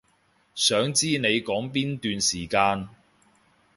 [0.55, 2.89] 想知你講邊段時間